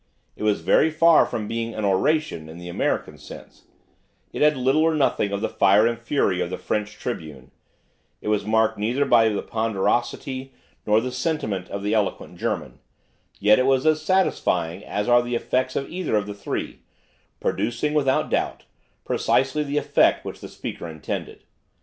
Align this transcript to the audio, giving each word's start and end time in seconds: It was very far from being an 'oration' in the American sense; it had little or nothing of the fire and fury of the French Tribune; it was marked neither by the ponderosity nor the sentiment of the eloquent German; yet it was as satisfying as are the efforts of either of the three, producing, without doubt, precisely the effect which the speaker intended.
It 0.35 0.41
was 0.41 0.61
very 0.61 0.89
far 0.89 1.27
from 1.27 1.47
being 1.47 1.75
an 1.75 1.85
'oration' 1.85 2.49
in 2.49 2.57
the 2.57 2.69
American 2.69 3.19
sense; 3.19 3.65
it 4.33 4.41
had 4.41 4.57
little 4.57 4.81
or 4.81 4.95
nothing 4.95 5.31
of 5.31 5.41
the 5.41 5.47
fire 5.47 5.85
and 5.85 5.95
fury 5.99 6.41
of 6.41 6.49
the 6.49 6.57
French 6.57 6.93
Tribune; 6.93 7.51
it 8.19 8.27
was 8.27 8.43
marked 8.43 8.79
neither 8.79 9.05
by 9.05 9.29
the 9.29 9.43
ponderosity 9.43 10.53
nor 10.87 11.01
the 11.01 11.11
sentiment 11.11 11.69
of 11.69 11.83
the 11.83 11.93
eloquent 11.93 12.39
German; 12.39 12.79
yet 13.39 13.59
it 13.59 13.67
was 13.67 13.85
as 13.85 14.01
satisfying 14.01 14.83
as 14.83 15.07
are 15.07 15.21
the 15.21 15.35
efforts 15.35 15.75
of 15.75 15.87
either 15.87 16.15
of 16.15 16.25
the 16.25 16.33
three, 16.33 16.79
producing, 17.39 17.93
without 17.93 18.31
doubt, 18.31 18.63
precisely 19.05 19.61
the 19.63 19.77
effect 19.77 20.25
which 20.25 20.39
the 20.39 20.47
speaker 20.49 20.87
intended. 20.87 21.43